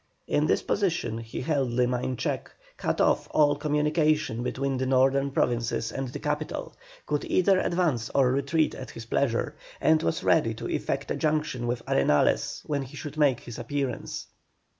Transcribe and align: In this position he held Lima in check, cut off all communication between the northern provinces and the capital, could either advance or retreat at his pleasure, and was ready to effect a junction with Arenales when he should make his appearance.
In 0.25 0.47
this 0.47 0.63
position 0.63 1.19
he 1.19 1.41
held 1.41 1.69
Lima 1.69 2.01
in 2.01 2.17
check, 2.17 2.49
cut 2.75 2.99
off 2.99 3.27
all 3.29 3.55
communication 3.55 4.41
between 4.41 4.77
the 4.77 4.87
northern 4.87 5.29
provinces 5.29 5.91
and 5.91 6.07
the 6.07 6.17
capital, 6.17 6.75
could 7.05 7.23
either 7.25 7.59
advance 7.59 8.09
or 8.15 8.31
retreat 8.31 8.73
at 8.73 8.89
his 8.89 9.05
pleasure, 9.05 9.53
and 9.79 10.01
was 10.01 10.23
ready 10.23 10.55
to 10.55 10.67
effect 10.67 11.11
a 11.11 11.15
junction 11.15 11.67
with 11.67 11.85
Arenales 11.85 12.63
when 12.65 12.81
he 12.81 12.97
should 12.97 13.15
make 13.15 13.41
his 13.41 13.59
appearance. 13.59 14.25